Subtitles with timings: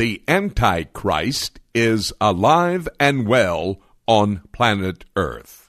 [0.00, 5.68] The Antichrist is alive and well on planet Earth.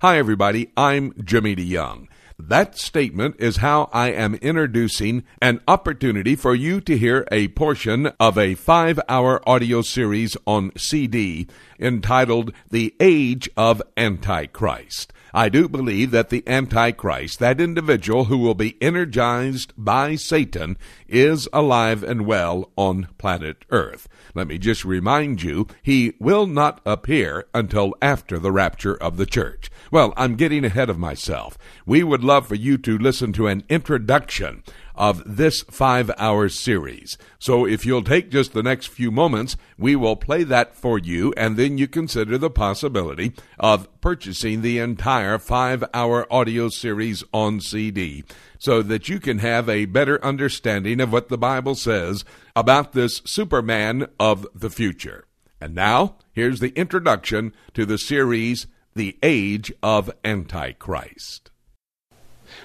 [0.00, 0.72] Hi, everybody.
[0.78, 2.06] I'm Jimmy DeYoung.
[2.38, 8.06] That statement is how I am introducing an opportunity for you to hear a portion
[8.18, 11.46] of a five hour audio series on CD
[11.78, 15.12] entitled The Age of Antichrist.
[15.36, 20.78] I do believe that the Antichrist, that individual who will be energized by Satan,
[21.08, 24.08] is alive and well on planet Earth.
[24.34, 29.26] Let me just remind you, he will not appear until after the rapture of the
[29.26, 29.70] church.
[29.90, 31.58] Well, I'm getting ahead of myself.
[31.84, 34.62] We would love for you to listen to an introduction
[34.96, 37.18] of this five hour series.
[37.38, 41.32] So if you'll take just the next few moments, we will play that for you,
[41.36, 47.60] and then you consider the possibility of purchasing the entire five hour audio series on
[47.60, 48.24] CD
[48.58, 53.22] so that you can have a better understanding of what the Bible says about this
[53.24, 55.24] Superman of the future.
[55.60, 61.50] And now, here's the introduction to the series, The Age of Antichrist.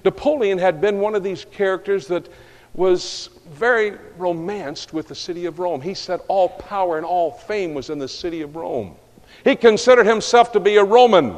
[0.03, 2.27] Napoleon had been one of these characters that
[2.73, 5.81] was very romanced with the city of Rome.
[5.81, 8.95] He said all power and all fame was in the city of Rome.
[9.43, 11.37] He considered himself to be a Roman.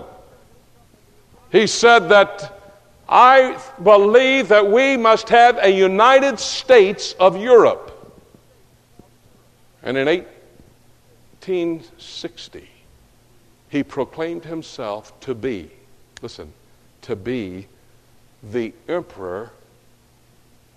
[1.52, 2.60] He said that
[3.08, 7.92] I believe that we must have a United States of Europe.
[9.84, 12.70] And in 1860,
[13.70, 15.72] he proclaimed himself to be,
[16.22, 16.54] listen,
[17.02, 17.68] to be
[18.52, 19.52] the emperor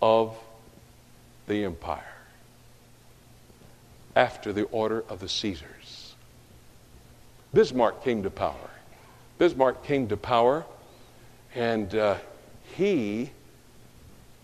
[0.01, 0.37] of
[1.47, 2.03] the empire
[4.15, 6.15] after the order of the Caesars.
[7.53, 8.71] Bismarck came to power.
[9.39, 10.65] Bismarck came to power,
[11.55, 12.17] and uh,
[12.75, 13.31] he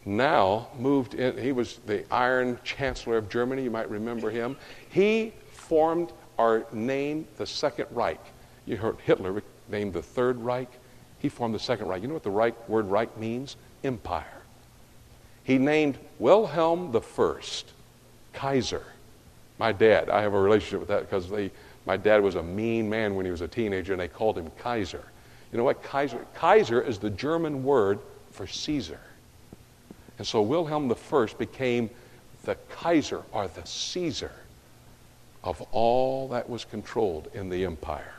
[0.05, 1.39] now moved in.
[1.39, 3.62] He was the Iron Chancellor of Germany.
[3.62, 4.56] You might remember him.
[4.91, 8.20] He formed or named the Second Reich.
[8.67, 10.70] You heard Hitler named the Third Reich.
[11.23, 12.03] He formed the Second Reich.
[12.03, 13.56] You know what the Reich, word Reich means?
[13.84, 14.43] Empire.
[15.44, 17.65] He named Wilhelm I
[18.33, 18.83] Kaiser.
[19.59, 21.53] My dad, I have a relationship with that because they,
[21.87, 24.50] my dad was a mean man when he was a teenager and they called him
[24.59, 25.05] Kaiser.
[25.53, 25.82] You know what?
[25.84, 28.00] Kaiser, Kaiser is the German word
[28.32, 29.00] for Caesar.
[30.19, 31.88] And so Wilhelm I became
[32.43, 34.32] the Kaiser or the Caesar
[35.44, 38.15] of all that was controlled in the empire.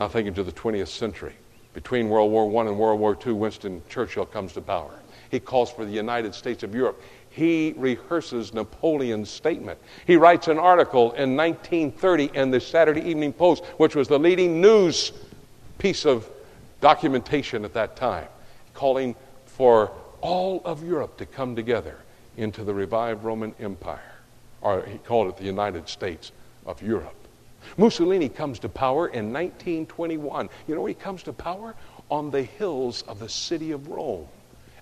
[0.00, 1.34] Now, thinking to the 20th century.
[1.74, 4.98] Between World War I and World War II, Winston Churchill comes to power.
[5.30, 7.02] He calls for the United States of Europe.
[7.28, 9.78] He rehearses Napoleon's statement.
[10.06, 14.62] He writes an article in 1930 in the Saturday Evening Post, which was the leading
[14.62, 15.12] news
[15.76, 16.30] piece of
[16.80, 18.26] documentation at that time,
[18.72, 21.98] calling for all of Europe to come together
[22.38, 24.14] into the revived Roman Empire.
[24.62, 26.32] Or he called it the United States
[26.64, 27.19] of Europe.
[27.76, 30.48] Mussolini comes to power in 1921.
[30.66, 31.74] You know where he comes to power?
[32.10, 34.26] On the hills of the city of Rome.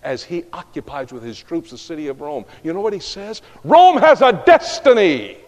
[0.03, 2.45] As he occupies with his troops the city of Rome.
[2.63, 3.43] You know what he says?
[3.65, 5.39] Rome has a destiny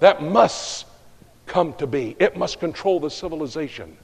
[0.00, 0.86] that must
[1.46, 2.16] come to be.
[2.18, 3.96] It must control the civilization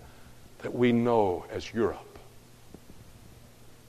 [0.63, 2.19] that we know as Europe.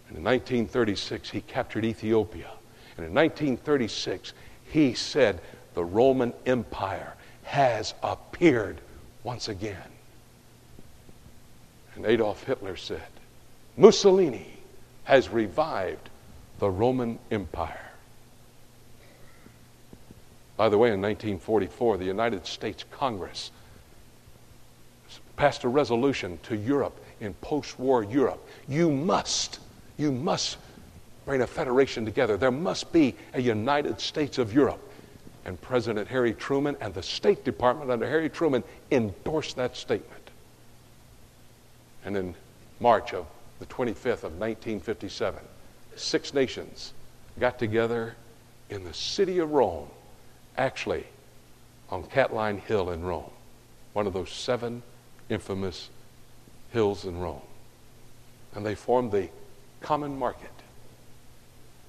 [0.09, 2.52] And in 1936, he captured Ethiopia.
[2.97, 4.34] And in 1936,
[4.72, 5.42] he said
[5.74, 7.13] the Roman Empire
[7.45, 8.81] has appeared
[9.23, 9.78] once again.
[11.95, 13.01] And Adolf Hitler said,
[13.78, 14.59] Mussolini
[15.06, 16.09] has revived
[16.59, 17.79] the Roman Empire.
[20.57, 23.51] By the way, in 1944, the United States Congress
[25.35, 28.45] passed a resolution to Europe in post war Europe.
[28.67, 29.59] You must,
[29.97, 30.57] you must
[31.25, 32.38] bring a federation together.
[32.38, 34.79] There must be a United States of Europe.
[35.45, 40.31] And President Harry Truman and the State Department under Harry Truman endorsed that statement.
[42.03, 42.35] And in
[42.79, 43.25] March of
[43.59, 45.39] the 25th of 1957,
[45.95, 46.94] six nations
[47.39, 48.16] got together
[48.69, 49.88] in the city of Rome,
[50.57, 51.06] actually
[51.89, 53.30] on Capitoline Hill in Rome,
[53.94, 54.81] one of those seven
[55.30, 55.89] infamous
[56.71, 57.41] hills in Rome.
[58.56, 59.30] And they formed the
[59.81, 60.51] Common Market,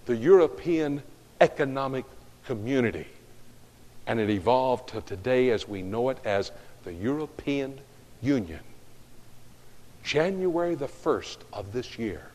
[0.05, 1.03] the European
[1.41, 2.05] Economic
[2.45, 3.07] Community
[4.07, 6.53] and it evolved to today as we know it as
[6.85, 7.79] the European
[8.23, 8.61] Union.
[10.03, 12.31] January the 1st of this year,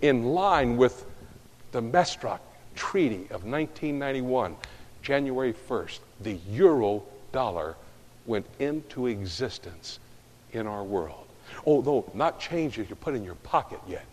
[0.00, 1.04] in line with
[1.72, 2.40] the Maastricht
[2.74, 4.56] Treaty of 1991,
[5.02, 7.02] January 1st, the euro
[7.32, 7.76] dollar
[8.26, 9.98] went into existence
[10.52, 11.26] in our world.
[11.66, 14.06] Although not changes you put in your pocket yet,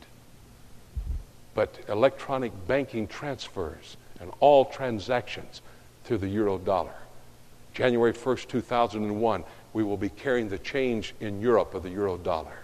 [1.53, 5.61] but electronic banking transfers and all transactions
[6.07, 6.95] through the euro dollar.
[7.73, 9.43] January 1st, 2001,
[9.73, 12.57] we will be carrying the change in Europe of the euro dollar.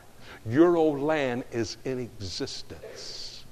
[0.47, 3.43] Euro land is in existence.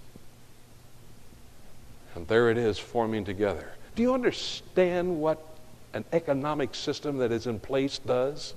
[2.15, 3.71] And there it is forming together.
[3.95, 5.45] Do you understand what
[5.93, 8.53] an economic system that is in place does?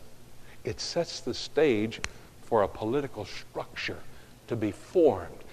[0.64, 2.00] It sets the stage
[2.42, 3.98] for a political structure
[4.46, 5.43] to be formed.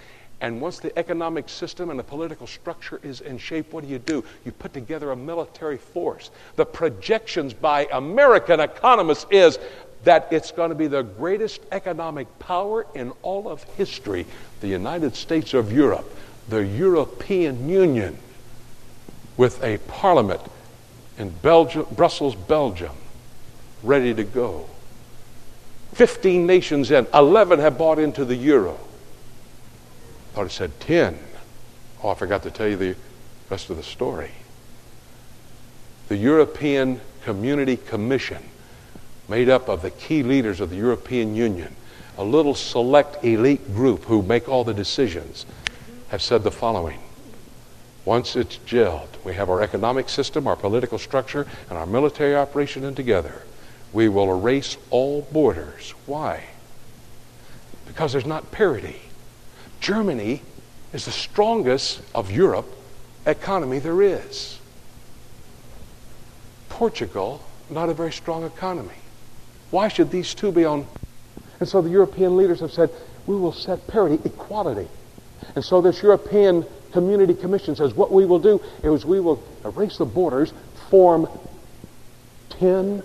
[0.42, 4.00] And once the economic system and the political structure is in shape, what do you
[4.00, 4.24] do?
[4.44, 6.32] You put together a military force.
[6.56, 9.60] The projections by American economists is
[10.02, 14.26] that it's going to be the greatest economic power in all of history.
[14.60, 16.12] The United States of Europe,
[16.48, 18.18] the European Union,
[19.36, 20.40] with a parliament
[21.18, 22.96] in Belgium, Brussels, Belgium,
[23.84, 24.68] ready to go.
[25.92, 28.76] 15 nations in, 11 have bought into the euro.
[30.32, 31.18] I thought it said 10.
[32.02, 32.96] Oh, I forgot to tell you the
[33.50, 34.30] rest of the story.
[36.08, 38.42] The European Community Commission,
[39.28, 41.76] made up of the key leaders of the European Union,
[42.16, 45.44] a little select elite group who make all the decisions,
[46.08, 47.00] have said the following.
[48.06, 52.84] Once it's gelled, we have our economic system, our political structure, and our military operation
[52.84, 53.42] in together.
[53.92, 55.90] We will erase all borders.
[56.06, 56.44] Why?
[57.86, 59.00] Because there's not parity.
[59.82, 60.40] Germany
[60.92, 62.72] is the strongest of Europe
[63.26, 64.58] economy there is.
[66.68, 68.94] Portugal, not a very strong economy.
[69.72, 70.86] Why should these two be on?
[71.58, 72.90] And so the European leaders have said,
[73.26, 74.88] we will set parity, equality.
[75.56, 79.98] And so this European Community Commission says, what we will do is we will erase
[79.98, 80.52] the borders,
[80.90, 81.28] form
[82.50, 83.02] 10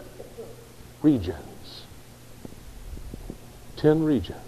[1.01, 1.85] regions.
[3.77, 4.46] 10 regions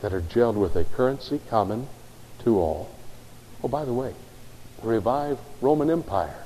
[0.00, 1.88] that are gelled with a currency common
[2.44, 2.90] to all.
[3.62, 4.14] Oh, by the way,
[4.80, 6.44] the revived Roman Empire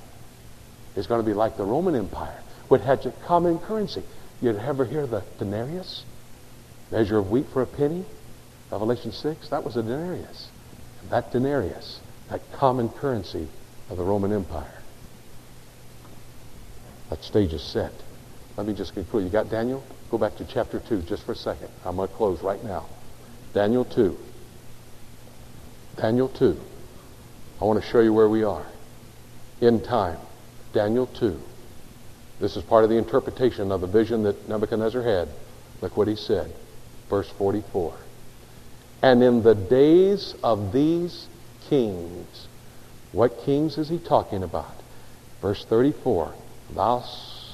[0.97, 4.03] is going to be like the Roman Empire, which had a common currency.
[4.41, 6.05] You'd ever hear the denarius?
[6.91, 8.05] Measure of wheat for a penny?
[8.71, 9.49] Revelation 6?
[9.51, 10.49] That was a denarius.
[11.11, 12.01] That denarius,
[12.31, 13.49] that common currency
[13.91, 14.83] of the Roman Empire.
[17.11, 17.93] That stage is set.
[18.57, 19.25] Let me just conclude.
[19.25, 19.85] You got Daniel?
[20.11, 21.69] Go back to chapter 2 just for a second.
[21.85, 22.87] I'm going to close right now.
[23.55, 24.17] Daniel 2.
[25.97, 26.59] Daniel 2.
[27.61, 28.67] I want to show you where we are.
[29.61, 30.19] In time.
[30.73, 31.39] Daniel 2.
[32.41, 35.29] This is part of the interpretation of the vision that Nebuchadnezzar had.
[35.81, 36.53] Look what he said.
[37.09, 37.95] Verse 44.
[39.03, 41.27] And in the days of these
[41.69, 42.49] kings,
[43.13, 44.75] what kings is he talking about?
[45.41, 46.35] Verse 34.
[46.75, 47.05] Thou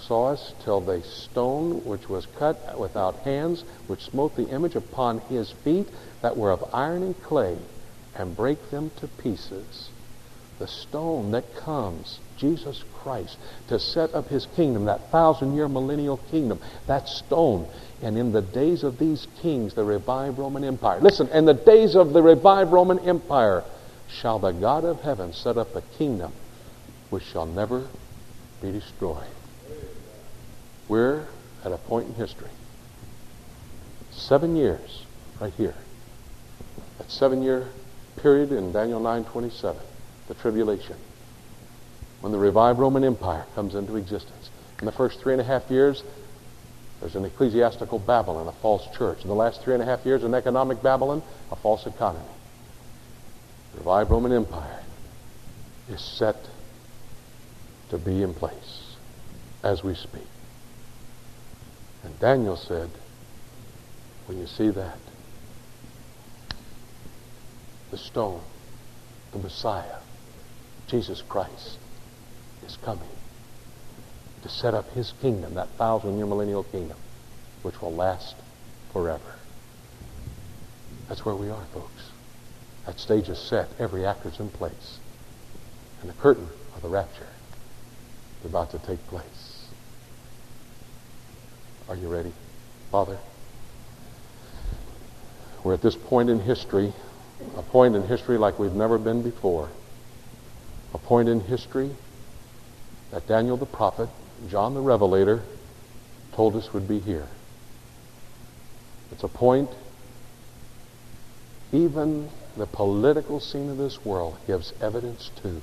[0.08, 5.52] sawest till the stone which was cut without hands, which smote the image upon his
[5.62, 5.86] feet
[6.22, 7.56] that were of iron and clay,
[8.14, 9.90] and break them to pieces.
[10.58, 13.38] The stone that comes, Jesus Christ,
[13.68, 16.58] to set up his kingdom, that thousand year millennial kingdom,
[16.88, 17.68] that stone.
[18.02, 21.00] And in the days of these kings, the revived Roman Empire.
[21.00, 23.62] Listen, in the days of the revived Roman Empire,
[24.08, 26.32] shall the God of heaven set up a kingdom
[27.10, 27.86] which shall never
[28.60, 29.37] be destroyed.
[30.88, 31.26] We're
[31.64, 32.50] at a point in history.
[34.10, 35.04] Seven years,
[35.40, 35.74] right here.
[36.96, 37.68] That seven year
[38.16, 39.76] period in Daniel 9:27,
[40.26, 40.96] the tribulation,
[42.20, 44.50] when the revived Roman Empire comes into existence.
[44.80, 46.02] In the first three and a half years,
[47.00, 49.22] there's an ecclesiastical Babylon, a false church.
[49.22, 52.24] In the last three and a half years, an economic Babylon, a false economy.
[53.72, 54.82] The revived Roman Empire
[55.88, 56.36] is set
[57.90, 58.96] to be in place
[59.62, 60.26] as we speak.
[62.04, 62.90] And Daniel said,
[64.26, 64.98] when you see that,
[67.90, 68.42] the stone,
[69.32, 69.96] the Messiah,
[70.86, 71.78] Jesus Christ,
[72.66, 73.08] is coming
[74.42, 76.98] to set up his kingdom, that thousand year millennial kingdom,
[77.62, 78.36] which will last
[78.92, 79.34] forever.
[81.08, 82.10] That's where we are, folks.
[82.86, 84.98] That stage is set, every actor's in place.
[86.00, 87.28] And the curtain of the rapture
[88.40, 89.47] is about to take place.
[91.88, 92.32] Are you ready?
[92.90, 93.18] Father,
[95.64, 96.92] we're at this point in history,
[97.56, 99.70] a point in history like we've never been before.
[100.92, 101.90] A point in history
[103.10, 104.08] that Daniel the prophet,
[104.50, 105.42] John the revelator,
[106.32, 107.26] told us would be here.
[109.10, 109.70] It's a point
[111.72, 115.60] even the political scene of this world gives evidence to.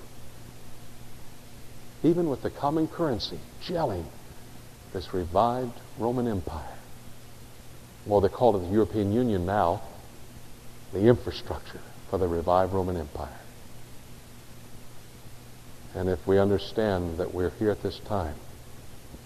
[2.03, 4.05] Even with the common currency gelling
[4.94, 6.78] this revived Roman Empire.
[8.06, 9.82] Well, they call it the European Union now,
[10.94, 13.40] the infrastructure for the revived Roman Empire.
[15.96, 18.36] And if we understand that we're here at this time,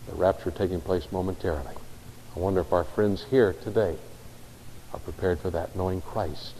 [0.07, 1.75] the rapture taking place momentarily,
[2.35, 3.97] I wonder if our friends here today
[4.93, 6.53] are prepared for that, knowing Christ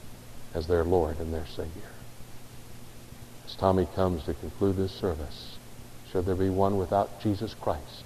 [0.53, 1.91] as their Lord and their Savior.
[3.45, 5.57] As Tommy comes to conclude this service,
[6.11, 8.03] should there be one without Jesus Christ,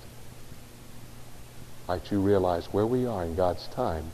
[1.87, 4.05] might you realize where we are in God's time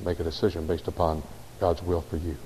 [0.00, 1.22] make a decision based upon
[1.60, 2.36] God's will for you.